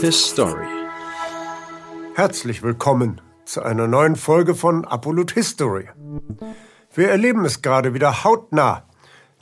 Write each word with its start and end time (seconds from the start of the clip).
His 0.00 0.22
Story. 0.22 0.66
Herzlich 2.14 2.62
willkommen 2.62 3.22
zu 3.46 3.62
einer 3.62 3.86
neuen 3.86 4.16
Folge 4.16 4.54
von 4.54 4.84
Apollut 4.84 5.32
History. 5.32 5.88
Wir 6.92 7.08
erleben 7.08 7.46
es 7.46 7.62
gerade 7.62 7.94
wieder 7.94 8.22
hautnah. 8.24 8.84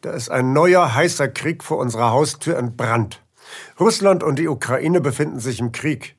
Da 0.02 0.12
ist 0.12 0.30
ein 0.30 0.52
neuer 0.52 0.94
heißer 0.94 1.26
Krieg 1.28 1.64
vor 1.64 1.78
unserer 1.78 2.12
Haustür 2.12 2.56
entbrannt. 2.56 3.24
Russland 3.80 4.22
und 4.22 4.38
die 4.38 4.46
Ukraine 4.46 5.00
befinden 5.00 5.40
sich 5.40 5.58
im 5.58 5.72
Krieg. 5.72 6.16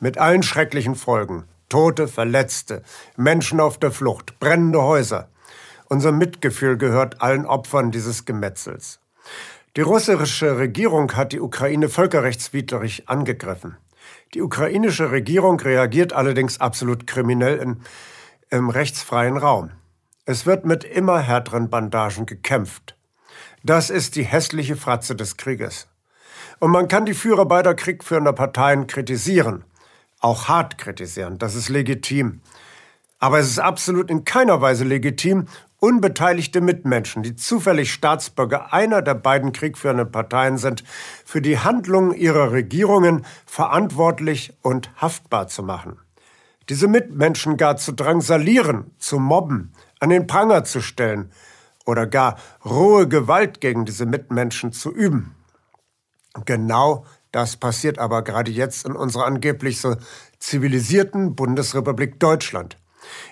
Mit 0.00 0.18
allen 0.18 0.42
schrecklichen 0.42 0.96
Folgen. 0.96 1.44
Tote, 1.68 2.08
Verletzte, 2.08 2.82
Menschen 3.16 3.60
auf 3.60 3.78
der 3.78 3.92
Flucht, 3.92 4.40
brennende 4.40 4.82
Häuser. 4.82 5.28
Unser 5.88 6.10
Mitgefühl 6.10 6.76
gehört 6.76 7.22
allen 7.22 7.46
Opfern 7.46 7.92
dieses 7.92 8.24
Gemetzels. 8.24 8.98
Die 9.76 9.82
russische 9.82 10.58
Regierung 10.58 11.12
hat 11.14 11.32
die 11.32 11.40
Ukraine 11.40 11.88
völkerrechtswidrig 11.88 13.08
angegriffen. 13.08 13.76
Die 14.34 14.42
ukrainische 14.42 15.12
Regierung 15.12 15.60
reagiert 15.60 16.12
allerdings 16.12 16.60
absolut 16.60 17.06
kriminell 17.06 17.58
in, 17.58 17.80
im 18.48 18.68
rechtsfreien 18.68 19.36
Raum. 19.36 19.70
Es 20.24 20.44
wird 20.44 20.64
mit 20.64 20.82
immer 20.82 21.20
härteren 21.20 21.70
Bandagen 21.70 22.26
gekämpft. 22.26 22.96
Das 23.62 23.90
ist 23.90 24.16
die 24.16 24.24
hässliche 24.24 24.74
Fratze 24.74 25.14
des 25.14 25.36
Krieges. 25.36 25.86
Und 26.58 26.72
man 26.72 26.88
kann 26.88 27.06
die 27.06 27.14
Führer 27.14 27.46
beider 27.46 27.74
kriegführender 27.74 28.32
Parteien 28.32 28.88
kritisieren. 28.88 29.64
Auch 30.18 30.48
hart 30.48 30.78
kritisieren, 30.78 31.38
das 31.38 31.54
ist 31.54 31.68
legitim. 31.68 32.40
Aber 33.20 33.38
es 33.38 33.48
ist 33.48 33.60
absolut 33.60 34.10
in 34.10 34.24
keiner 34.24 34.60
Weise 34.60 34.84
legitim, 34.84 35.46
unbeteiligte 35.80 36.60
Mitmenschen, 36.60 37.22
die 37.22 37.34
zufällig 37.34 37.92
Staatsbürger 37.92 38.72
einer 38.72 39.02
der 39.02 39.14
beiden 39.14 39.52
kriegführenden 39.52 40.12
Parteien 40.12 40.58
sind, 40.58 40.84
für 41.24 41.42
die 41.42 41.58
Handlungen 41.58 42.14
ihrer 42.14 42.52
Regierungen 42.52 43.24
verantwortlich 43.46 44.52
und 44.62 44.90
haftbar 45.00 45.48
zu 45.48 45.62
machen. 45.62 45.98
Diese 46.68 46.86
Mitmenschen 46.86 47.56
gar 47.56 47.76
zu 47.76 47.92
drangsalieren, 47.92 48.92
zu 48.98 49.18
mobben, 49.18 49.72
an 49.98 50.10
den 50.10 50.26
Pranger 50.26 50.64
zu 50.64 50.80
stellen 50.80 51.32
oder 51.86 52.06
gar 52.06 52.36
rohe 52.64 53.08
Gewalt 53.08 53.60
gegen 53.60 53.86
diese 53.86 54.06
Mitmenschen 54.06 54.72
zu 54.72 54.92
üben. 54.92 55.34
Genau 56.44 57.04
das 57.32 57.56
passiert 57.56 57.98
aber 57.98 58.22
gerade 58.22 58.50
jetzt 58.50 58.86
in 58.86 58.92
unserer 58.92 59.26
angeblich 59.26 59.80
so 59.80 59.96
zivilisierten 60.38 61.34
Bundesrepublik 61.34 62.18
Deutschland 62.18 62.76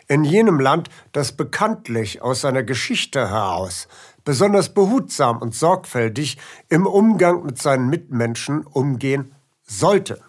in 0.07 0.25
jenem 0.25 0.61
Land, 0.61 0.89
das 1.13 1.33
bekanntlich 1.33 2.23
aus 2.23 2.41
seiner 2.43 2.63
Geschichte 2.63 3.31
heraus 3.31 3.89
besonders 4.29 4.75
behutsam 4.75 5.39
und 5.39 5.55
sorgfältig 5.55 6.37
im 6.69 6.85
Umgang 6.85 7.47
mit 7.47 7.63
seinen 7.63 7.89
Mitmenschen 7.89 8.63
umgehen 8.67 9.35
sollte. 9.63 10.21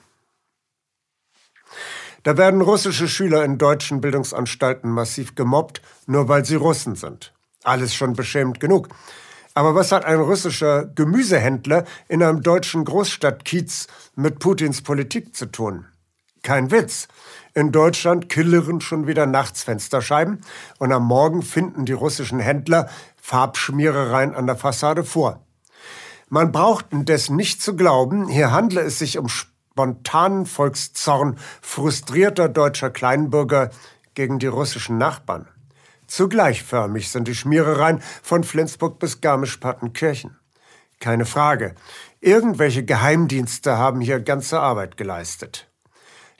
Da 2.23 2.37
werden 2.37 2.61
russische 2.61 3.09
Schüler 3.09 3.43
in 3.43 3.57
deutschen 3.57 3.99
Bildungsanstalten 3.99 4.89
massiv 4.89 5.35
gemobbt, 5.35 5.81
nur 6.05 6.29
weil 6.29 6.45
sie 6.45 6.55
Russen 6.55 6.95
sind. 6.95 7.33
Alles 7.65 7.93
schon 7.93 8.13
beschämend 8.13 8.61
genug. 8.61 8.87
Aber 9.53 9.75
was 9.75 9.91
hat 9.91 10.05
ein 10.05 10.21
russischer 10.21 10.85
Gemüsehändler 10.85 11.83
in 12.07 12.23
einem 12.23 12.41
deutschen 12.41 12.85
Großstadtkiez 12.85 13.87
mit 14.15 14.39
Putins 14.39 14.81
Politik 14.81 15.35
zu 15.35 15.47
tun? 15.47 15.87
Kein 16.41 16.71
Witz. 16.71 17.09
In 17.59 17.73
Deutschland 17.73 18.29
killern 18.29 18.79
schon 18.79 19.05
wieder 19.05 19.25
nachts 19.25 19.63
Fensterscheiben 19.63 20.39
und 20.77 20.93
am 20.93 21.05
Morgen 21.05 21.41
finden 21.41 21.83
die 21.83 21.91
russischen 21.91 22.39
Händler 22.39 22.87
Farbschmierereien 23.21 24.33
an 24.33 24.47
der 24.47 24.55
Fassade 24.55 25.03
vor. 25.03 25.45
Man 26.29 26.53
braucht 26.53 26.85
indes 26.91 27.29
nicht 27.29 27.61
zu 27.61 27.75
glauben, 27.75 28.29
hier 28.29 28.53
handle 28.53 28.79
es 28.79 28.99
sich 28.99 29.17
um 29.17 29.27
spontanen 29.27 30.45
Volkszorn 30.45 31.37
frustrierter 31.61 32.47
deutscher 32.47 32.91
Kleinbürger 32.91 33.71
gegen 34.13 34.39
die 34.39 34.47
russischen 34.47 34.97
Nachbarn. 34.97 35.45
Zugleichförmig 36.07 37.11
sind 37.11 37.27
die 37.27 37.35
Schmierereien 37.35 38.01
von 38.23 38.45
Flensburg 38.45 38.99
bis 38.99 39.19
Garmisch-Partenkirchen. 39.19 40.39
Keine 41.01 41.25
Frage. 41.25 41.75
Irgendwelche 42.21 42.85
Geheimdienste 42.85 43.77
haben 43.77 43.99
hier 43.99 44.21
ganze 44.21 44.61
Arbeit 44.61 44.95
geleistet. 44.95 45.68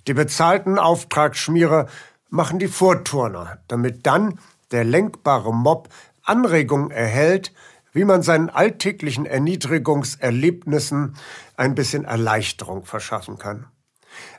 Die 0.09 0.16
bezahlten 0.16 0.80
Auftragsschmierer 0.80 1.86
machen 2.31 2.58
die 2.58 2.68
Vorturner, 2.68 3.59
damit 3.68 4.08
dann 4.08 4.40
der 4.72 4.84
lenkbare 4.84 5.53
Mob 5.53 5.88
Anregungen 6.24 6.90
erhält, 6.90 7.53
wie 7.94 8.06
man 8.06 8.24
seinen 8.24 8.50
alltäglichen 8.50 9.28
Erniedrigungserlebnissen 9.28 11.14
ein 11.58 11.75
bisschen 11.75 12.06
Erleichterung 12.06 12.86
verschaffen 12.86 13.38
kann. 13.38 13.68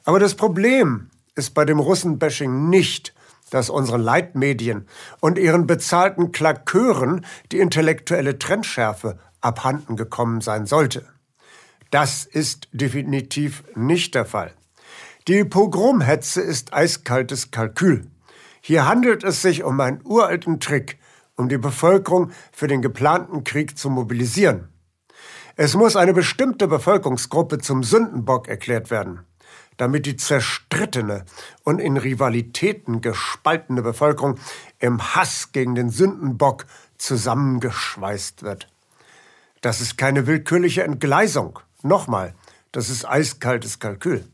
Aber 0.04 0.19
das 0.19 0.34
Problem 0.34 1.08
ist 1.36 1.54
bei 1.54 1.64
dem 1.64 1.78
Russenbashing 1.78 2.69
nicht, 2.69 3.14
dass 3.50 3.70
unseren 3.70 4.00
Leitmedien 4.00 4.88
und 5.20 5.38
ihren 5.38 5.69
bezahlten 5.69 6.32
Klakeuren 6.32 7.25
die 7.52 7.60
intellektuelle 7.60 8.41
Trendschärfe 8.41 9.20
abhanden 9.41 9.94
gekommen 9.94 10.41
sein 10.41 10.66
sollte. 10.66 11.06
Das 11.92 12.25
ist 12.25 12.66
definitiv 12.72 13.62
nicht 13.76 14.16
der 14.16 14.25
Fall. 14.25 14.52
Die 15.30 15.44
Pogromhetze 15.44 16.41
ist 16.41 16.74
eiskaltes 16.74 17.52
Kalkül. 17.52 18.10
Hier 18.60 18.88
handelt 18.88 19.22
es 19.22 19.41
sich 19.41 19.62
um 19.62 19.78
einen 19.78 20.00
uralten 20.02 20.58
Trick, 20.58 20.98
um 21.36 21.48
die 21.48 21.56
Bevölkerung 21.56 22.32
für 22.50 22.66
den 22.66 22.82
geplanten 22.82 23.44
Krieg 23.44 23.78
zu 23.78 23.90
mobilisieren. 23.90 24.70
Es 25.54 25.76
muss 25.76 25.94
eine 25.94 26.14
bestimmte 26.14 26.66
Bevölkerungsgruppe 26.66 27.58
zum 27.58 27.84
Sündenbock 27.84 28.48
erklärt 28.48 28.90
werden, 28.90 29.20
damit 29.76 30.04
die 30.04 30.16
zerstrittene 30.16 31.24
und 31.62 31.78
in 31.78 31.96
Rivalitäten 31.96 33.00
gespaltene 33.00 33.82
Bevölkerung 33.82 34.36
im 34.80 35.14
Hass 35.14 35.52
gegen 35.52 35.76
den 35.76 35.90
Sündenbock 35.90 36.66
zusammengeschweißt 36.98 38.42
wird. 38.42 38.66
Das 39.60 39.80
ist 39.80 39.96
keine 39.96 40.26
willkürliche 40.26 40.82
Entgleisung. 40.82 41.60
Nochmal, 41.84 42.34
das 42.72 42.90
ist 42.90 43.04
eiskaltes 43.04 43.78
Kalkül. 43.78 44.24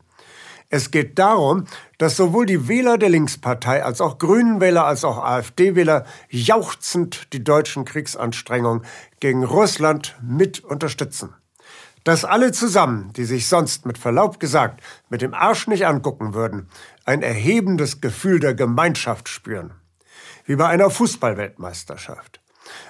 Es 0.69 0.91
geht 0.91 1.17
darum, 1.17 1.65
dass 1.97 2.17
sowohl 2.17 2.45
die 2.45 2.67
Wähler 2.67 2.97
der 2.97 3.09
Linkspartei 3.09 3.83
als 3.83 4.01
auch 4.01 4.17
Grünenwähler 4.17 4.85
als 4.85 5.05
auch 5.05 5.17
AfD-Wähler 5.17 6.05
jauchzend 6.29 7.31
die 7.31 7.43
deutschen 7.43 7.85
Kriegsanstrengungen 7.85 8.83
gegen 9.21 9.45
Russland 9.45 10.17
mit 10.21 10.59
unterstützen. 10.59 11.33
Dass 12.03 12.25
alle 12.25 12.51
zusammen, 12.51 13.13
die 13.13 13.23
sich 13.23 13.47
sonst 13.47 13.85
mit 13.85 13.97
Verlaub 13.97 14.39
gesagt 14.39 14.81
mit 15.09 15.21
dem 15.21 15.33
Arsch 15.33 15.67
nicht 15.67 15.85
angucken 15.85 16.33
würden, 16.33 16.69
ein 17.05 17.21
erhebendes 17.21 18.01
Gefühl 18.01 18.39
der 18.41 18.53
Gemeinschaft 18.53 19.29
spüren. 19.29 19.73
Wie 20.45 20.57
bei 20.57 20.67
einer 20.67 20.89
Fußballweltmeisterschaft. 20.89 22.41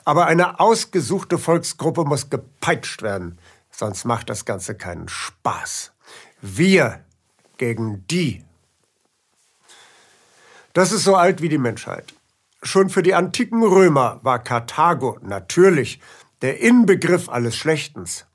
Aber 0.03 0.25
eine 0.25 0.59
ausgesuchte 0.59 1.37
Volksgruppe 1.37 2.05
muss 2.05 2.31
gepeitscht 2.31 3.03
werden, 3.03 3.37
sonst 3.69 4.05
macht 4.05 4.31
das 4.31 4.45
Ganze 4.45 4.75
keinen 4.75 5.07
Spaß. 5.07 5.93
Wir 6.41 7.03
gegen 7.57 8.05
die. 8.07 8.43
Das 10.73 10.91
ist 10.91 11.03
so 11.03 11.15
alt 11.15 11.41
wie 11.41 11.49
die 11.49 11.57
Menschheit. 11.57 12.13
Schon 12.61 12.89
für 12.89 13.03
die 13.03 13.13
antiken 13.13 13.63
Römer 13.63 14.19
war 14.23 14.43
Karthago 14.43 15.17
natürlich 15.21 15.99
der 16.41 16.59
Inbegriff 16.59 17.29
alles 17.29 17.55
Schlechtens. 17.55 18.25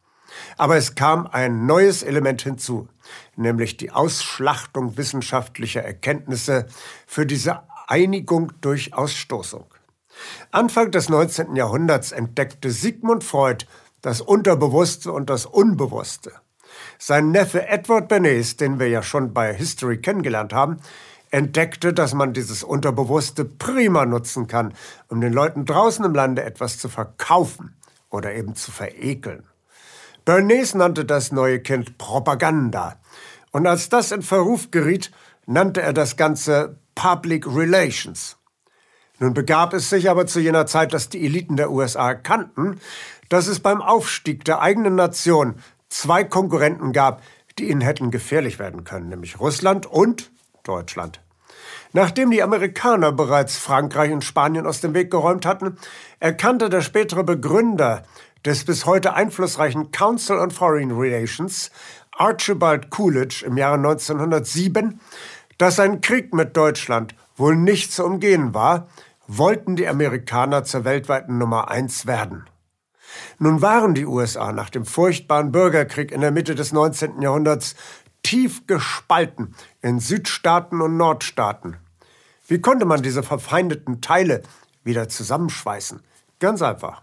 Aber 0.56 0.76
es 0.76 0.94
kam 0.94 1.26
ein 1.26 1.66
neues 1.66 2.02
Element 2.02 2.42
hinzu, 2.42 2.88
nämlich 3.36 3.76
die 3.76 3.90
Ausschlachtung 3.90 4.96
wissenschaftlicher 4.96 5.82
Erkenntnisse 5.82 6.66
für 7.06 7.26
diese 7.26 7.62
Einigung 7.86 8.52
durch 8.60 8.94
Ausstoßung. 8.94 9.66
Anfang 10.50 10.90
des 10.90 11.08
19. 11.08 11.56
Jahrhunderts 11.56 12.12
entdeckte 12.12 12.70
Sigmund 12.70 13.24
Freud 13.24 13.66
das 14.00 14.20
Unterbewusste 14.20 15.12
und 15.12 15.30
das 15.30 15.46
Unbewusste. 15.46 16.32
Sein 16.98 17.30
Neffe 17.30 17.66
Edward 17.68 18.08
Bernays, 18.08 18.56
den 18.56 18.78
wir 18.78 18.88
ja 18.88 19.02
schon 19.02 19.32
bei 19.32 19.52
History 19.52 19.98
kennengelernt 19.98 20.52
haben, 20.52 20.78
entdeckte, 21.30 21.92
dass 21.92 22.14
man 22.14 22.32
dieses 22.32 22.62
Unterbewusste 22.62 23.44
prima 23.44 24.06
nutzen 24.06 24.46
kann, 24.46 24.74
um 25.08 25.20
den 25.20 25.32
Leuten 25.32 25.64
draußen 25.64 26.04
im 26.04 26.14
Lande 26.14 26.44
etwas 26.44 26.78
zu 26.78 26.88
verkaufen 26.88 27.74
oder 28.10 28.34
eben 28.34 28.54
zu 28.54 28.70
verekeln. 28.70 29.44
Bernays 30.24 30.74
nannte 30.74 31.04
das 31.04 31.32
neue 31.32 31.58
Kind 31.60 31.98
Propaganda. 31.98 33.00
Und 33.50 33.66
als 33.66 33.88
das 33.88 34.12
in 34.12 34.22
Verruf 34.22 34.70
geriet, 34.70 35.10
nannte 35.46 35.82
er 35.82 35.92
das 35.92 36.16
Ganze 36.16 36.76
Public 36.94 37.46
Relations. 37.46 38.36
Nun 39.18 39.34
begab 39.34 39.72
es 39.72 39.88
sich 39.88 40.10
aber 40.10 40.26
zu 40.26 40.40
jener 40.40 40.66
Zeit, 40.66 40.92
dass 40.92 41.08
die 41.08 41.24
Eliten 41.24 41.56
der 41.56 41.70
USA 41.70 42.08
erkannten, 42.08 42.80
dass 43.28 43.46
es 43.46 43.60
beim 43.60 43.80
Aufstieg 43.80 44.44
der 44.44 44.60
eigenen 44.60 44.94
Nation 44.94 45.54
zwei 45.92 46.24
Konkurrenten 46.24 46.92
gab, 46.92 47.22
die 47.58 47.70
ihnen 47.70 47.80
hätten 47.80 48.10
gefährlich 48.10 48.58
werden 48.58 48.84
können, 48.84 49.08
nämlich 49.08 49.38
Russland 49.40 49.86
und 49.86 50.30
Deutschland. 50.62 51.20
Nachdem 51.92 52.30
die 52.30 52.42
Amerikaner 52.42 53.12
bereits 53.12 53.56
Frankreich 53.56 54.12
und 54.12 54.24
Spanien 54.24 54.66
aus 54.66 54.80
dem 54.80 54.94
Weg 54.94 55.10
geräumt 55.10 55.44
hatten, 55.44 55.76
erkannte 56.20 56.70
der 56.70 56.80
spätere 56.80 57.22
Begründer 57.22 58.04
des 58.44 58.64
bis 58.64 58.86
heute 58.86 59.14
einflussreichen 59.14 59.90
Council 59.90 60.38
on 60.38 60.50
Foreign 60.50 60.90
Relations 60.92 61.70
Archibald 62.12 62.90
Coolidge 62.90 63.44
im 63.46 63.56
Jahre 63.56 63.76
1907, 63.76 65.00
dass 65.58 65.78
ein 65.78 66.00
Krieg 66.00 66.34
mit 66.34 66.56
Deutschland 66.56 67.14
wohl 67.36 67.56
nicht 67.56 67.92
zu 67.92 68.04
umgehen 68.04 68.54
war, 68.54 68.88
wollten 69.26 69.76
die 69.76 69.86
Amerikaner 69.86 70.64
zur 70.64 70.84
weltweiten 70.84 71.38
Nummer 71.38 71.70
eins 71.70 72.06
werden. 72.06 72.46
Nun 73.38 73.62
waren 73.62 73.94
die 73.94 74.06
USA 74.06 74.52
nach 74.52 74.70
dem 74.70 74.84
furchtbaren 74.84 75.52
Bürgerkrieg 75.52 76.12
in 76.12 76.20
der 76.20 76.30
Mitte 76.30 76.54
des 76.54 76.72
19. 76.72 77.22
Jahrhunderts 77.22 77.74
tief 78.22 78.66
gespalten 78.66 79.54
in 79.80 79.98
Südstaaten 80.00 80.80
und 80.80 80.96
Nordstaaten. 80.96 81.76
Wie 82.46 82.60
konnte 82.60 82.84
man 82.84 83.02
diese 83.02 83.22
verfeindeten 83.22 84.00
Teile 84.00 84.42
wieder 84.84 85.08
zusammenschweißen? 85.08 86.02
Ganz 86.38 86.62
einfach. 86.62 87.02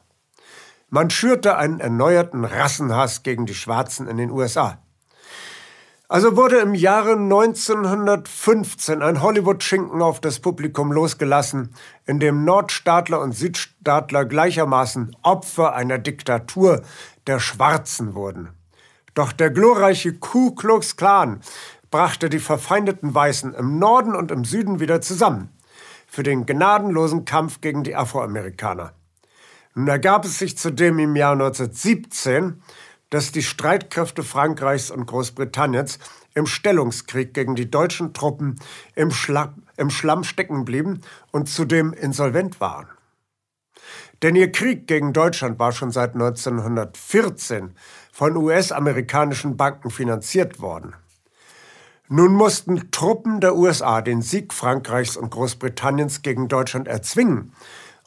Man 0.90 1.10
schürte 1.10 1.56
einen 1.58 1.80
erneuerten 1.80 2.46
Rassenhass 2.46 3.24
gegen 3.24 3.46
die 3.46 3.54
Schwarzen 3.54 4.08
in 4.08 4.18
den 4.18 4.32
USA. 4.32 4.80
Also 6.12 6.36
wurde 6.36 6.58
im 6.58 6.74
Jahre 6.74 7.12
1915 7.12 9.04
ein 9.04 9.22
Hollywood-Schinken 9.22 10.02
auf 10.02 10.20
das 10.20 10.40
Publikum 10.40 10.92
losgelassen, 10.92 11.76
in 12.08 12.20
dem 12.20 12.46
Nordstaatler 12.46 13.22
und 13.22 13.34
Südstaatler 13.34 14.26
gleichermaßen 14.26 15.16
Opfer 15.22 15.76
einer 15.76 16.00
Diktatur 16.00 16.82
der 17.28 17.40
Schwarzen 17.40 18.16
wurden. 18.16 18.50
Doch 19.14 19.32
der 19.32 19.52
glorreiche 19.52 20.14
Ku 20.16 20.56
Klux 20.56 20.96
Klan 20.96 21.42
brachte 21.92 22.32
die 22.32 22.40
verfeindeten 22.40 23.14
Weißen 23.14 23.54
im 23.54 23.78
Norden 23.78 24.16
und 24.16 24.32
im 24.32 24.46
Süden 24.46 24.80
wieder 24.80 25.02
zusammen 25.02 25.50
für 26.08 26.24
den 26.24 26.48
gnadenlosen 26.48 27.26
Kampf 27.26 27.62
gegen 27.62 27.84
die 27.84 27.96
Afroamerikaner. 27.96 28.94
Nun 29.76 29.88
ergab 29.88 30.26
es 30.26 30.40
sich 30.40 30.58
zudem 30.58 30.98
im 30.98 31.16
Jahr 31.16 31.34
1917, 31.34 32.64
dass 33.10 33.32
die 33.32 33.44
Streitkräfte 33.44 34.24
Frankreichs 34.24 34.92
und 34.92 35.06
Großbritanniens 35.06 36.00
im 36.36 36.46
Stellungskrieg 36.46 37.34
gegen 37.34 37.56
die 37.56 37.72
deutschen 37.72 38.14
Truppen 38.14 38.60
im, 38.96 39.12
Schla 39.12 39.56
im 39.78 39.90
Schlamm 39.90 40.24
stecken 40.24 40.66
blieben 40.66 41.02
und 41.32 41.50
zudem 41.50 41.94
insolvent 41.94 42.60
waren. 42.60 42.88
Denn 44.22 44.36
ihr 44.36 44.52
Krieg 44.52 44.88
gegen 44.88 45.14
Deutschland 45.14 45.60
war 45.60 45.72
schon 45.72 45.92
seit 45.92 46.14
1914 46.14 47.74
von 48.12 48.36
US-amerikanischen 48.36 49.56
Banken 49.56 49.90
finanziert 49.92 50.60
worden. 50.60 50.94
Nun 52.10 52.34
mussten 52.34 52.92
Truppen 52.92 53.40
der 53.40 53.56
USA 53.56 54.02
den 54.02 54.22
Sieg 54.22 54.54
Frankreichs 54.54 55.16
und 55.16 55.30
Großbritanniens 55.30 56.22
gegen 56.22 56.48
Deutschland 56.48 56.88
erzwingen, 56.88 57.54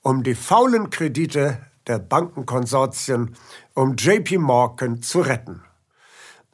um 0.02 0.22
die 0.22 0.34
faulen 0.34 0.90
Kredite 0.90 1.58
der 1.86 1.98
Bankenkonsortien 1.98 3.36
um 3.74 3.96
JP 3.96 4.38
Morgan 4.38 5.02
zu 5.02 5.20
retten. 5.20 5.62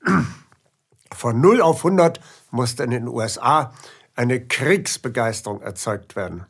Von 1.12 1.40
0 1.40 1.60
auf 1.62 1.78
100 1.78 2.20
musste 2.50 2.84
in 2.84 2.90
den 2.90 3.08
USA 3.08 3.72
eine 4.14 4.46
Kriegsbegeisterung 4.46 5.62
erzeugt 5.62 6.16
werden. 6.16 6.46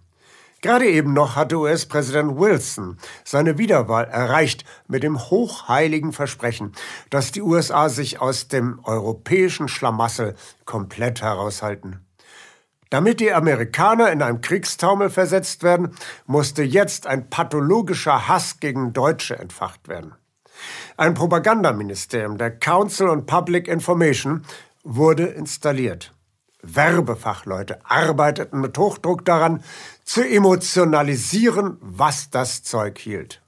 Gerade 0.61 0.87
eben 0.87 1.13
noch 1.13 1.37
hatte 1.37 1.57
US-Präsident 1.57 2.37
Wilson 2.37 2.99
seine 3.25 3.59
Wiederwahl 3.59 4.07
erreicht 4.07 4.65
mit 4.89 5.05
dem 5.05 5.19
hochheiligen 5.31 6.13
Versprechen, 6.13 6.73
dass 7.11 7.31
die 7.31 7.43
USA 7.43 7.89
sich 7.89 8.21
aus 8.21 8.49
dem 8.49 8.81
europäischen 8.83 9.69
Schlamassel 9.69 10.35
komplett 10.65 11.23
heraushalten. 11.23 12.05
Damit 12.91 13.21
die 13.21 13.33
Amerikaner 13.33 14.11
in 14.11 14.23
einem 14.23 14.41
Kriegstaumel 14.41 15.11
versetzt 15.11 15.63
werden, 15.63 15.95
musste 16.27 16.63
jetzt 16.63 17.07
ein 17.07 17.29
pathologischer 17.29 18.29
Hass 18.29 18.61
gegen 18.61 18.93
Deutsche 18.93 19.39
entfacht 19.39 19.89
werden. 19.89 20.15
Ein 20.97 21.15
Propagandaministerium 21.15 22.39
der 22.39 22.51
Council 22.51 23.09
on 23.09 23.27
Public 23.27 23.69
Information 23.69 24.45
wurde 24.83 25.27
installiert. 25.27 26.13
Werbefachleute 26.63 27.79
arbeiteten 27.85 28.61
mit 28.61 28.77
Hochdruck 28.79 29.25
daran, 29.25 29.63
zu 30.05 30.23
emotionalisieren, 30.23 31.77
was 31.81 32.31
das 32.31 32.63
Zeug 32.63 32.99
hielt. 32.99 33.43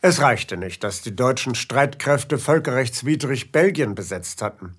Es 0.00 0.20
reichte 0.20 0.56
nicht, 0.56 0.82
dass 0.82 1.02
die 1.02 1.14
deutschen 1.14 1.54
Streitkräfte 1.54 2.38
völkerrechtswidrig 2.38 3.52
Belgien 3.52 3.94
besetzt 3.94 4.42
hatten. 4.42 4.76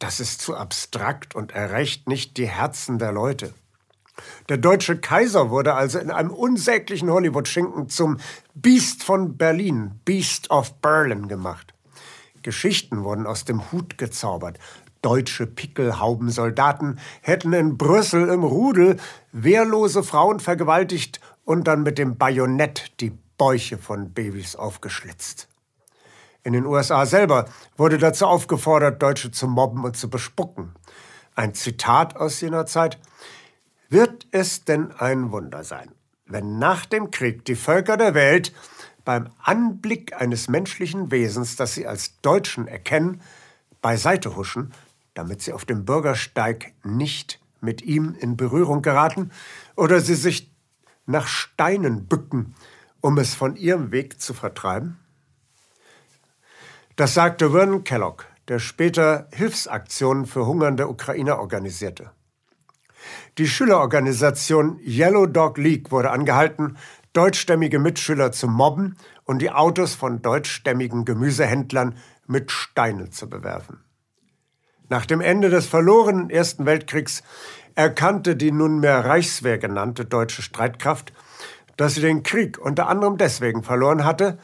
Das 0.00 0.18
ist 0.18 0.40
zu 0.40 0.56
abstrakt 0.56 1.34
und 1.34 1.52
erreicht 1.52 2.08
nicht 2.08 2.38
die 2.38 2.48
Herzen 2.48 2.98
der 2.98 3.12
Leute. 3.12 3.52
Der 4.48 4.56
deutsche 4.56 4.98
Kaiser 4.98 5.50
wurde 5.50 5.74
also 5.74 5.98
in 5.98 6.10
einem 6.10 6.30
unsäglichen 6.30 7.10
Hollywood-Schinken 7.10 7.90
zum 7.90 8.16
Beast 8.54 9.04
von 9.04 9.36
Berlin, 9.36 10.00
Beast 10.06 10.50
of 10.50 10.74
Berlin 10.80 11.28
gemacht. 11.28 11.74
Geschichten 12.42 13.04
wurden 13.04 13.26
aus 13.26 13.44
dem 13.44 13.70
Hut 13.70 13.98
gezaubert. 13.98 14.58
Deutsche 15.02 15.46
Pickelhaubensoldaten 15.46 16.98
hätten 17.20 17.52
in 17.52 17.76
Brüssel 17.76 18.30
im 18.30 18.42
Rudel 18.42 18.96
wehrlose 19.32 20.02
Frauen 20.02 20.40
vergewaltigt 20.40 21.20
und 21.44 21.64
dann 21.64 21.82
mit 21.82 21.98
dem 21.98 22.16
Bajonett 22.16 22.92
die 23.00 23.12
Bäuche 23.36 23.76
von 23.76 24.12
Babys 24.12 24.56
aufgeschlitzt. 24.56 25.49
In 26.42 26.52
den 26.54 26.64
USA 26.64 27.04
selber 27.04 27.46
wurde 27.76 27.98
dazu 27.98 28.26
aufgefordert, 28.26 29.02
Deutsche 29.02 29.30
zu 29.30 29.46
mobben 29.46 29.84
und 29.84 29.96
zu 29.96 30.08
bespucken. 30.08 30.74
Ein 31.34 31.54
Zitat 31.54 32.16
aus 32.16 32.40
jener 32.40 32.66
Zeit. 32.66 32.98
Wird 33.88 34.26
es 34.30 34.64
denn 34.64 34.92
ein 34.92 35.32
Wunder 35.32 35.64
sein, 35.64 35.90
wenn 36.26 36.58
nach 36.58 36.86
dem 36.86 37.10
Krieg 37.10 37.44
die 37.44 37.56
Völker 37.56 37.96
der 37.96 38.14
Welt 38.14 38.52
beim 39.04 39.30
Anblick 39.42 40.14
eines 40.14 40.48
menschlichen 40.48 41.10
Wesens, 41.10 41.56
das 41.56 41.74
sie 41.74 41.86
als 41.86 42.20
Deutschen 42.20 42.68
erkennen, 42.68 43.20
beiseite 43.82 44.36
huschen, 44.36 44.72
damit 45.14 45.42
sie 45.42 45.52
auf 45.52 45.64
dem 45.64 45.84
Bürgersteig 45.84 46.72
nicht 46.84 47.40
mit 47.60 47.82
ihm 47.82 48.14
in 48.18 48.36
Berührung 48.36 48.80
geraten, 48.80 49.32
oder 49.74 50.00
sie 50.00 50.14
sich 50.14 50.52
nach 51.06 51.26
Steinen 51.26 52.06
bücken, 52.06 52.54
um 53.00 53.18
es 53.18 53.34
von 53.34 53.56
ihrem 53.56 53.90
Weg 53.90 54.20
zu 54.20 54.32
vertreiben? 54.32 54.99
Das 57.00 57.14
sagte 57.14 57.52
Vernon 57.52 57.82
Kellogg, 57.82 58.26
der 58.48 58.58
später 58.58 59.26
Hilfsaktionen 59.32 60.26
für 60.26 60.44
hungernde 60.44 60.86
Ukrainer 60.86 61.38
organisierte. 61.38 62.10
Die 63.38 63.48
Schülerorganisation 63.48 64.78
Yellow 64.80 65.24
Dog 65.24 65.56
League 65.56 65.90
wurde 65.92 66.10
angehalten, 66.10 66.76
deutschstämmige 67.14 67.78
Mitschüler 67.78 68.32
zu 68.32 68.48
mobben 68.48 68.98
und 69.24 69.38
die 69.38 69.50
Autos 69.50 69.94
von 69.94 70.20
deutschstämmigen 70.20 71.06
Gemüsehändlern 71.06 71.94
mit 72.26 72.50
Steinen 72.50 73.10
zu 73.12 73.30
bewerfen. 73.30 73.82
Nach 74.90 75.06
dem 75.06 75.22
Ende 75.22 75.48
des 75.48 75.64
verlorenen 75.64 76.28
Ersten 76.28 76.66
Weltkriegs 76.66 77.22
erkannte 77.76 78.36
die 78.36 78.52
nunmehr 78.52 79.06
Reichswehr 79.06 79.56
genannte 79.56 80.04
deutsche 80.04 80.42
Streitkraft, 80.42 81.14
dass 81.78 81.94
sie 81.94 82.02
den 82.02 82.24
Krieg 82.24 82.58
unter 82.58 82.88
anderem 82.88 83.16
deswegen 83.16 83.62
verloren 83.62 84.04
hatte, 84.04 84.38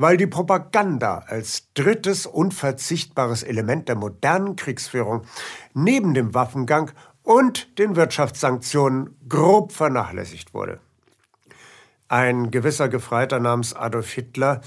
weil 0.00 0.16
die 0.16 0.26
Propaganda 0.26 1.24
als 1.26 1.68
drittes 1.74 2.24
unverzichtbares 2.24 3.42
Element 3.42 3.86
der 3.86 3.96
modernen 3.96 4.56
Kriegsführung 4.56 5.26
neben 5.74 6.14
dem 6.14 6.32
Waffengang 6.32 6.92
und 7.22 7.78
den 7.78 7.96
Wirtschaftssanktionen 7.96 9.14
grob 9.28 9.72
vernachlässigt 9.72 10.54
wurde. 10.54 10.80
Ein 12.08 12.50
gewisser 12.50 12.88
Gefreiter 12.88 13.40
namens 13.40 13.74
Adolf 13.74 14.10
Hitler 14.10 14.62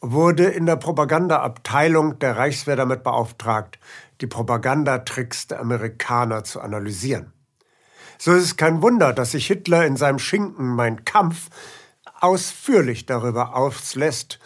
wurde 0.00 0.44
in 0.44 0.64
der 0.64 0.76
Propagandaabteilung 0.76 2.18
der 2.18 2.38
Reichswehr 2.38 2.76
damit 2.76 3.02
beauftragt, 3.02 3.78
die 4.22 4.26
Propagandatricks 4.26 5.48
der 5.48 5.60
Amerikaner 5.60 6.44
zu 6.44 6.62
analysieren. 6.62 7.34
So 8.16 8.32
ist 8.32 8.44
es 8.44 8.56
kein 8.56 8.80
Wunder, 8.80 9.12
dass 9.12 9.32
sich 9.32 9.46
Hitler 9.48 9.84
in 9.84 9.98
seinem 9.98 10.18
Schinken 10.18 10.74
Mein 10.74 11.04
Kampf 11.04 11.50
ausführlich 12.20 13.04
darüber 13.04 13.54
auslässt, 13.54 14.38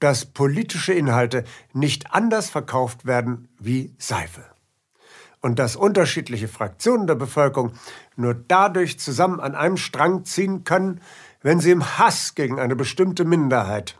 dass 0.00 0.26
politische 0.26 0.92
Inhalte 0.92 1.44
nicht 1.72 2.12
anders 2.12 2.50
verkauft 2.50 3.06
werden 3.06 3.48
wie 3.58 3.94
Seife. 3.98 4.44
Und 5.40 5.58
dass 5.58 5.76
unterschiedliche 5.76 6.48
Fraktionen 6.48 7.06
der 7.06 7.14
Bevölkerung 7.14 7.72
nur 8.16 8.34
dadurch 8.34 8.98
zusammen 8.98 9.40
an 9.40 9.54
einem 9.54 9.76
Strang 9.76 10.24
ziehen 10.24 10.64
können, 10.64 11.00
wenn 11.42 11.60
sie 11.60 11.70
im 11.70 11.98
Hass 11.98 12.34
gegen 12.34 12.58
eine 12.58 12.74
bestimmte 12.74 13.24
Minderheit 13.24 13.98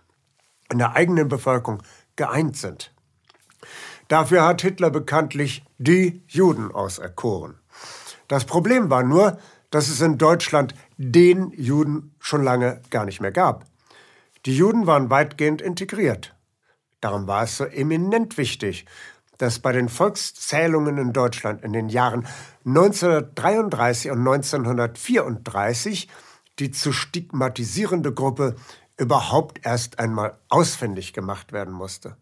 in 0.71 0.79
der 0.79 0.97
eigenen 0.97 1.29
Bevölkerung 1.29 1.83
geeint 2.17 2.57
sind. 2.57 2.93
Dafür 4.09 4.45
hat 4.45 4.63
Hitler 4.63 4.91
bekanntlich 4.91 5.65
die 5.79 6.23
Juden 6.27 6.73
auserkoren. 6.73 7.59
Das 8.27 8.45
Problem 8.45 8.91
war 8.91 9.03
nur, 9.03 9.39
dass 9.71 9.89
es 9.89 10.01
in 10.01 10.19
Deutschland 10.19 10.75
den 10.97 11.51
Juden 11.51 12.15
schon 12.19 12.43
lange 12.43 12.81
gar 12.91 13.05
nicht 13.05 13.21
mehr 13.21 13.33
gab. 13.33 13.65
Die 14.49 14.57
Juden 14.57 14.87
waren 14.87 15.11
weitgehend 15.11 15.61
integriert. 15.61 16.35
Darum 17.03 17.27
war 17.27 17.43
es 17.43 17.59
so 17.59 17.67
eminent 17.67 18.39
wichtig, 18.39 18.87
dass 19.37 19.59
bei 19.59 19.73
den 19.73 19.91
Volkszählungen 19.91 20.97
in 20.97 21.13
Deutschland 21.13 21.63
in 21.63 21.75
den 21.75 21.91
Jahren 21.91 22.27
1933 22.65 24.11
und 24.11 24.21
1934 24.21 26.09
die 26.61 26.71
zu 26.71 26.95
stigmatisierende 26.95 28.15
Gruppe 28.15 28.57
überhaupt 28.97 29.67
erst 29.67 29.99
einmal 29.99 30.39
ausfindig 30.49 31.13
gemacht 31.13 31.53
werden 31.53 31.75
musste. 31.75 32.17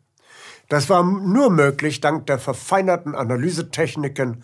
Das 0.68 0.90
war 0.90 1.04
nur 1.04 1.48
möglich 1.48 2.00
dank 2.00 2.26
der 2.26 2.40
verfeinerten 2.40 3.14
Analysetechniken, 3.14 4.42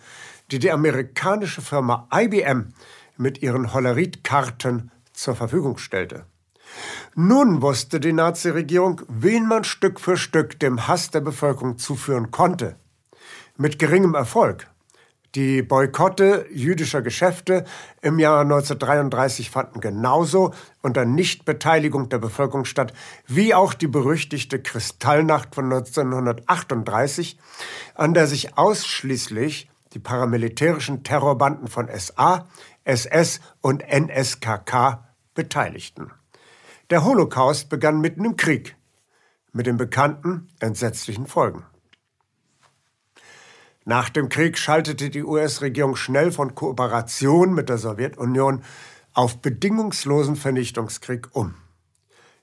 die 0.51 0.59
die 0.59 0.71
amerikanische 0.71 1.61
Firma 1.61 2.07
IBM 2.13 2.73
mit 3.17 3.41
ihren 3.41 3.73
Hollerit-Karten 3.73 4.89
zur 5.11 5.35
Verfügung 5.35 5.77
stellte. 5.77 6.25
Nun 7.15 7.61
wusste 7.61 7.99
die 7.99 8.13
Nazi-Regierung, 8.13 9.01
wen 9.07 9.47
man 9.47 9.63
Stück 9.63 9.99
für 9.99 10.17
Stück 10.17 10.59
dem 10.59 10.87
Hass 10.87 11.11
der 11.11 11.21
Bevölkerung 11.21 11.77
zuführen 11.77 12.31
konnte. 12.31 12.75
Mit 13.57 13.77
geringem 13.79 14.15
Erfolg. 14.15 14.67
Die 15.35 15.63
Boykotte 15.63 16.45
jüdischer 16.51 17.01
Geschäfte 17.01 17.65
im 18.03 18.19
Jahr 18.19 18.41
1933 18.41 19.49
fanden 19.49 19.79
genauso 19.79 20.53
unter 20.83 21.05
Nichtbeteiligung 21.05 22.07
der 22.09 22.19
Bevölkerung 22.19 22.65
statt, 22.65 22.93
wie 23.25 23.55
auch 23.55 23.73
die 23.73 23.87
berüchtigte 23.87 24.61
Kristallnacht 24.61 25.55
von 25.55 25.65
1938, 25.73 27.39
an 27.95 28.13
der 28.13 28.27
sich 28.27 28.59
ausschließlich 28.59 29.71
die 29.93 29.99
paramilitärischen 29.99 31.03
Terrorbanden 31.03 31.67
von 31.67 31.89
SA, 31.91 32.47
SS 32.83 33.39
und 33.61 33.83
NSKK 33.87 35.03
beteiligten. 35.33 36.11
Der 36.93 37.03
Holocaust 37.03 37.69
begann 37.69 38.01
mitten 38.01 38.23
im 38.23 38.37
Krieg 38.37 38.75
mit 39.51 39.65
den 39.65 39.77
bekannten 39.77 40.47
entsetzlichen 40.59 41.25
Folgen. 41.25 41.65
Nach 43.83 44.09
dem 44.09 44.29
Krieg 44.29 44.59
schaltete 44.59 45.09
die 45.09 45.23
US-Regierung 45.23 45.95
schnell 45.95 46.31
von 46.31 46.53
Kooperation 46.53 47.55
mit 47.55 47.69
der 47.69 47.79
Sowjetunion 47.79 48.61
auf 49.11 49.41
bedingungslosen 49.41 50.35
Vernichtungskrieg 50.35 51.29
um. 51.31 51.55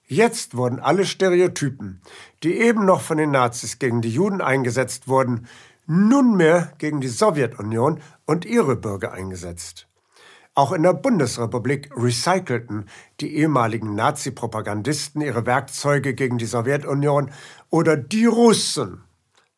Jetzt 0.09 0.57
wurden 0.57 0.81
alle 0.81 1.07
Stereotypen, 1.07 2.03
die 2.43 2.59
eben 2.59 2.85
noch 2.85 3.03
von 3.03 3.19
den 3.19 3.31
Nazis 3.31 3.79
gegen 3.79 4.03
die 4.03 4.11
Juden 4.11 4.41
eingesetzt 4.41 5.07
wurden, 5.07 5.47
nunmehr 5.87 6.73
gegen 6.79 7.01
die 7.01 7.07
Sowjetunion 7.07 8.01
und 8.27 8.45
ihre 8.45 8.75
Bürger 8.75 9.13
eingesetzt. 9.13 9.87
Auch 10.55 10.73
in 10.73 10.83
der 10.83 10.95
Bundesrepublik 10.95 11.91
recycelten 11.97 12.89
die 13.21 13.37
ehemaligen 13.37 13.95
Nazi-Propagandisten 13.95 15.21
ihre 15.23 15.47
Werkzeuge 15.47 16.15
gegen 16.15 16.39
die 16.39 16.47
Sowjetunion 16.47 17.31
oder 17.71 17.97
die 17.97 18.27
Russen. 18.27 19.05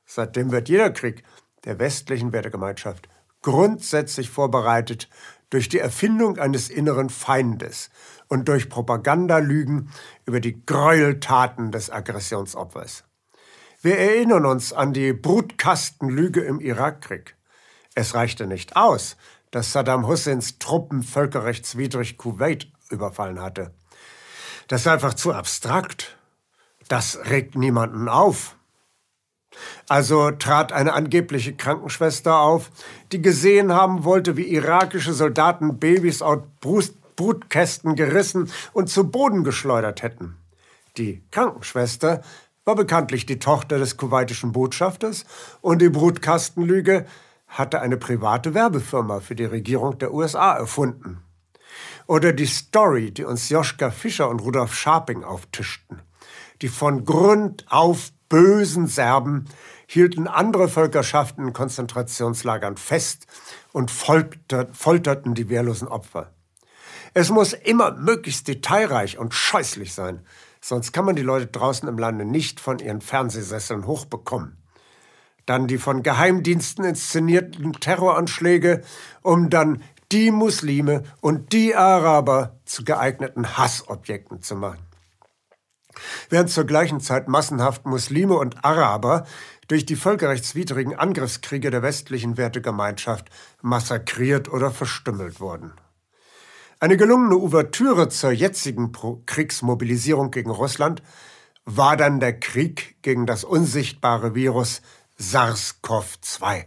Seitdem 0.05 0.53
wird 0.53 0.69
jeder 0.69 0.91
Krieg 0.91 1.25
der 1.65 1.79
westlichen 1.79 2.33
Wertegemeinschaft 2.33 3.09
grundsätzlich 3.41 4.29
vorbereitet 4.31 5.09
durch 5.49 5.69
die 5.69 5.79
Erfindung 5.79 6.39
eines 6.39 6.69
inneren 6.69 7.11
Feindes 7.11 7.91
und 8.29 8.49
durch 8.49 8.69
Propagandalügen 8.69 9.91
über 10.27 10.41
die 10.41 10.65
Gräueltaten 10.65 11.73
des 11.73 11.91
Aggressionsopfers. 11.91 13.05
Wir 13.81 13.99
erinnern 13.99 14.47
uns 14.47 14.73
an 14.73 14.93
die 14.93 15.13
Brutkastenlüge 15.13 16.41
im 16.43 16.61
Irakkrieg. 16.61 17.37
Es 17.95 18.15
reichte 18.15 18.47
nicht 18.47 18.77
aus, 18.77 19.17
dass 19.53 19.71
Saddam 19.71 20.09
Husseins 20.09 20.59
Truppen 20.59 21.05
völkerrechtswidrig 21.05 22.19
Kuwait 22.19 22.73
überfallen 22.91 23.41
hatte. 23.41 23.73
Das 24.67 24.81
ist 24.81 24.87
einfach 24.89 25.15
zu 25.15 25.33
abstrakt. 25.33 26.17
Das 26.89 27.19
regt 27.27 27.55
niemanden 27.55 28.09
auf. 28.09 28.57
Also 29.89 30.31
trat 30.31 30.73
eine 30.73 30.95
angebliche 30.95 31.55
Krankenschwester 31.55 32.39
auf, 32.39 32.71
die 33.13 33.21
gesehen 33.21 33.73
haben 33.73 34.05
wollte, 34.05 34.37
wie 34.37 34.47
irakische 34.47 35.13
Soldaten 35.13 35.79
Babys 35.79 36.23
aus 36.23 36.41
Brutkästen 37.17 37.95
gerissen 37.95 38.51
und 38.73 38.89
zu 38.89 39.11
Boden 39.11 39.45
geschleudert 39.45 40.03
hätten. 40.03 40.37
Die 40.97 41.23
Krankenschwester 41.31 42.23
war 42.65 42.75
bekanntlich 42.75 43.27
die 43.27 43.39
Tochter 43.39 43.79
des 43.79 43.99
kuwaitischen 43.99 44.53
Botschafters 44.53 45.27
und 45.61 45.83
die 45.83 45.91
Brutkastenlüge 45.91 47.07
hatte 47.53 47.81
eine 47.81 47.99
private 47.99 48.55
Werbefirma 48.55 49.21
für 49.21 49.35
die 49.35 49.45
Regierung 49.45 49.99
der 49.99 50.13
USA 50.13 50.55
erfunden. 50.55 51.23
Oder 52.07 52.33
die 52.33 52.47
Story, 52.47 53.11
die 53.11 53.25
uns 53.25 53.49
Joschka 53.49 53.91
Fischer 53.91 54.29
und 54.29 54.41
Rudolf 54.41 54.75
Scharping 54.75 55.23
auftischten, 55.23 56.03
die 56.63 56.69
von 56.69 57.05
Grund 57.05 57.67
auf 57.69 58.11
bösen 58.29 58.87
Serben 58.87 59.45
hielten 59.87 60.27
andere 60.27 60.69
Völkerschaften 60.69 61.47
in 61.47 61.53
Konzentrationslagern 61.53 62.79
fest 62.79 63.27
und 63.73 63.91
folterten 63.91 65.35
die 65.35 65.51
wehrlosen 65.51 65.89
Opfer. 65.89 66.33
Es 67.13 67.29
muss 67.29 67.53
immer 67.53 67.93
möglichst 67.93 68.49
detailreich 68.49 69.19
und 69.19 69.35
scheußlich 69.35 69.93
sein, 69.93 70.25
sonst 70.63 70.93
kann 70.93 71.05
man 71.05 71.17
die 71.17 71.23
Leute 71.23 71.49
draußen 71.49 71.87
im 71.87 71.99
Lande 71.99 72.25
nicht 72.25 72.59
von 72.59 72.79
ihren 72.79 73.03
Fernsehsesseln 73.03 73.87
hochbekommen. 73.87 74.62
Dann 75.47 75.67
die 75.67 75.79
von 75.79 76.03
Geheimdiensten 76.03 76.85
inszenierten 76.85 77.73
Terroranschläge, 77.73 78.83
um 79.23 79.51
dann 79.51 79.83
die 80.13 80.31
Muslime 80.31 81.03
und 81.21 81.53
die 81.53 81.75
Araber 81.75 82.61
zu 82.65 82.85
geeigneten 82.85 83.57
Hassobjekten 83.57 84.43
zu 84.43 84.57
machen 84.57 84.93
während 86.29 86.51
zur 86.51 86.65
gleichen 86.65 87.01
Zeit 87.01 87.29
massenhaft 87.29 87.87
Muslime 87.87 88.35
und 88.37 88.65
Araber 88.65 89.27
durch 89.69 89.87
die 89.87 89.97
völkerrechtswidrigen 89.97 90.95
Angriffskriege 90.95 91.71
der 91.71 91.83
westlichen 91.83 92.37
Wertegemeinschaft 92.37 93.29
massakriert 93.63 94.51
oder 94.53 94.71
verstümmelt 94.71 95.41
wurden. 95.41 95.73
Eine 96.81 96.97
gelungene 96.97 97.37
Ouvertüre 97.37 98.09
zur 98.09 98.33
jetzigen 98.33 98.93
Kriegsmobilisierung 99.27 100.31
gegen 100.31 100.51
Russland 100.51 101.03
war 101.65 101.97
dann 101.97 102.19
der 102.19 102.39
Krieg 102.41 102.97
gegen 103.03 103.25
das 103.25 103.45
unsichtbare 103.45 104.35
Virus 104.35 104.83
SARS-CoV-2. 105.23 106.65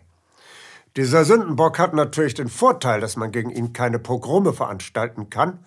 Dieser 0.95 1.25
Sündenbock 1.25 1.77
hat 1.77 1.93
natürlich 1.93 2.35
den 2.35 2.47
Vorteil, 2.47 3.01
dass 3.01 3.17
man 3.17 3.31
gegen 3.31 3.49
ihn 3.49 3.73
keine 3.73 3.99
Pogrome 3.99 4.53
veranstalten 4.53 5.29
kann, 5.29 5.59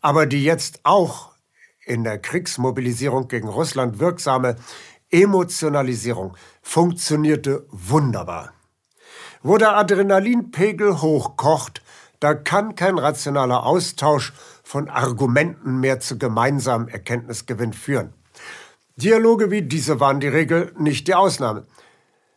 aber 0.00 0.24
die 0.24 0.42
jetzt 0.42 0.80
auch 0.84 1.32
in 1.84 2.02
der 2.02 2.18
Kriegsmobilisierung 2.18 3.28
gegen 3.28 3.48
Russland 3.48 3.98
wirksame 3.98 4.56
Emotionalisierung 5.10 6.34
funktionierte 6.62 7.66
wunderbar. 7.70 8.52
Wo 9.42 9.58
der 9.58 9.76
Adrenalinpegel 9.76 11.02
hochkocht, 11.02 11.82
da 12.20 12.32
kann 12.32 12.74
kein 12.74 12.96
rationaler 12.96 13.66
Austausch 13.66 14.32
von 14.62 14.88
Argumenten 14.88 15.80
mehr 15.80 16.00
zu 16.00 16.16
gemeinsamem 16.16 16.88
Erkenntnisgewinn 16.88 17.74
führen. 17.74 18.14
Dialoge 18.96 19.50
wie 19.50 19.60
diese 19.60 20.00
waren 20.00 20.20
die 20.20 20.28
Regel, 20.28 20.72
nicht 20.78 21.06
die 21.06 21.14
Ausnahme. 21.14 21.66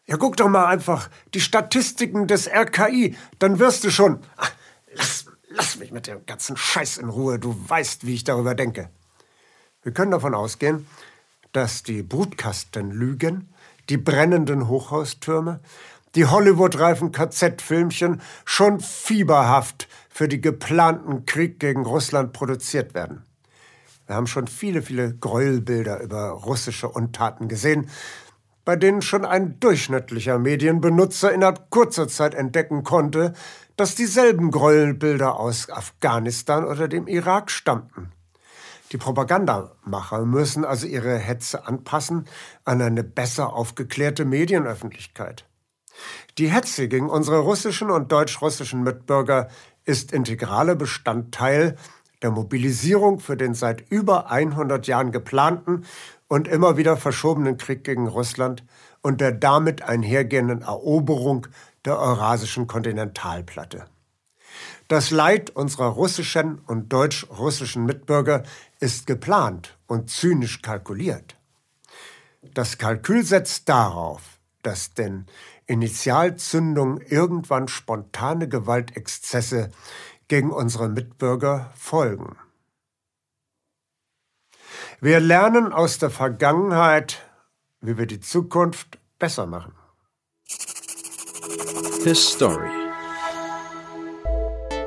Ja, 0.07 0.15
guck 0.15 0.37
doch 0.37 0.47
mal 0.47 0.67
einfach 0.67 1.09
die 1.33 1.41
Statistiken 1.41 2.27
des 2.27 2.47
RKI, 2.47 3.17
dann 3.39 3.59
wirst 3.59 3.83
du 3.83 3.91
schon. 3.91 4.19
Lass, 4.93 5.25
lass 5.49 5.77
mich 5.77 5.91
mit 5.91 6.07
dem 6.07 6.25
ganzen 6.25 6.55
Scheiß 6.55 6.97
in 6.97 7.09
Ruhe, 7.09 7.39
du 7.39 7.53
weißt, 7.67 8.05
wie 8.05 8.13
ich 8.13 8.23
darüber 8.23 8.55
denke. 8.55 8.89
Wir 9.83 9.91
können 9.91 10.11
davon 10.11 10.33
ausgehen, 10.33 10.87
dass 11.51 11.83
die 11.83 12.03
Brutkastenlügen, 12.03 13.49
die 13.89 13.97
brennenden 13.97 14.69
Hochhaustürme, 14.69 15.59
die 16.15 16.25
Hollywood-reifen 16.25 17.11
KZ-Filmchen 17.11 18.21
schon 18.45 18.79
fieberhaft 18.79 19.89
für 20.09 20.29
die 20.29 20.39
geplanten 20.39 21.25
Krieg 21.25 21.59
gegen 21.59 21.85
Russland 21.85 22.31
produziert 22.31 22.93
werden. 22.93 23.23
Wir 24.05 24.15
haben 24.15 24.27
schon 24.27 24.47
viele, 24.47 24.81
viele 24.81 25.13
Gräuelbilder 25.15 25.99
über 25.99 26.29
russische 26.29 26.87
Untaten 26.87 27.49
gesehen, 27.49 27.89
bei 28.67 28.75
denen 28.75 29.01
schon 29.01 29.23
ein 29.23 29.61
durchschnittlicher 29.61 30.39
Medienbenutzer 30.39 31.31
innerhalb 31.31 31.69
kurzer 31.69 32.09
Zeit 32.09 32.35
entdecken 32.35 32.83
konnte, 32.83 33.31
dass 33.77 33.95
dieselben 33.95 34.51
Gräuelbilder 34.51 35.39
aus 35.39 35.69
Afghanistan 35.69 36.65
oder 36.65 36.89
dem 36.89 37.07
Irak 37.07 37.49
stammten. 37.49 38.11
Die 38.91 38.97
Propagandamacher 38.97 40.25
müssen 40.25 40.65
also 40.65 40.85
ihre 40.85 41.17
Hetze 41.17 41.65
anpassen 41.65 42.27
an 42.65 42.81
eine 42.81 43.05
besser 43.05 43.53
aufgeklärte 43.53 44.25
Medienöffentlichkeit. 44.25 45.45
Die 46.37 46.49
Hetze 46.49 46.89
gegen 46.89 47.09
unsere 47.09 47.39
russischen 47.39 47.89
und 47.89 48.11
deutsch-russischen 48.11 48.83
Mitbürger 48.83 49.47
ist 49.85 50.11
integraler 50.11 50.75
Bestandteil 50.75 51.77
der 52.21 52.31
Mobilisierung 52.31 53.19
für 53.19 53.37
den 53.37 53.53
seit 53.53 53.89
über 53.91 54.31
100 54.31 54.87
Jahren 54.87 55.11
geplanten 55.11 55.85
und 56.27 56.47
immer 56.47 56.77
wieder 56.77 56.97
verschobenen 56.97 57.57
Krieg 57.57 57.83
gegen 57.83 58.07
Russland 58.07 58.63
und 59.01 59.21
der 59.21 59.31
damit 59.31 59.83
einhergehenden 59.83 60.61
Eroberung 60.61 61.47
der 61.85 61.99
eurasischen 61.99 62.67
Kontinentalplatte. 62.67 63.85
Das 64.87 65.11
Leid 65.11 65.49
unserer 65.49 65.87
russischen 65.87 66.59
und 66.59 66.91
deutsch-russischen 66.93 67.85
Mitbürger 67.85 68.43
ist 68.79 69.05
geplant 69.05 69.77
und 69.85 70.09
zynisch 70.09 70.61
kalkuliert. 70.61 71.37
Das 72.53 72.77
Kalkül 72.77 73.23
setzt 73.23 73.67
darauf, 73.69 74.21
dass 74.63 74.93
den 74.93 75.25
Initialzündungen 75.65 77.01
irgendwann 77.01 77.67
spontane 77.67 78.47
Gewaltexzesse 78.47 79.71
gegen 80.27 80.51
unsere 80.51 80.89
Mitbürger 80.89 81.71
folgen. 81.75 82.37
Wir 84.99 85.19
lernen 85.19 85.71
aus 85.71 85.99
der 85.99 86.09
Vergangenheit 86.09 87.21
wie 87.81 87.97
wir 87.97 88.05
die 88.05 88.19
Zukunft 88.19 88.99
besser 89.19 89.45
machen. 89.45 89.73
His 92.03 92.31
Story. 92.31 92.69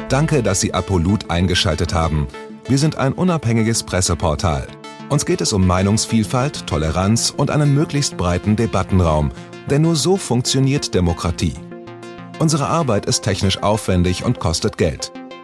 Danke, 0.09 0.43
dass 0.43 0.61
Sie 0.61 0.75
Apolut 0.75 1.31
eingeschaltet 1.31 1.95
haben. 1.95 2.27
Wir 2.67 2.79
sind 2.79 2.97
ein 2.97 3.13
unabhängiges 3.13 3.83
Presseportal. 3.85 4.67
Uns 5.09 5.25
geht 5.25 5.41
es 5.41 5.53
um 5.53 5.67
Meinungsvielfalt, 5.67 6.67
Toleranz 6.67 7.33
und 7.37 7.51
einen 7.51 7.75
möglichst 7.75 8.17
breiten 8.17 8.57
Debattenraum, 8.57 9.33
denn 9.69 9.83
nur 9.83 9.97
so 9.97 10.17
funktioniert 10.17 10.95
Demokratie. 10.95 11.55
Unsere 12.39 12.67
Arbeit 12.67 13.07
ist 13.07 13.23
technisch 13.23 13.63
aufwendig 13.63 14.25
und 14.25 14.41
kostet 14.41 14.79
Geld. 14.79 15.13